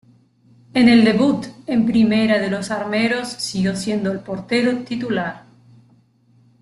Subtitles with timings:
[0.73, 5.43] En el debut en Primera de los armeros siguió siendo el portero titular.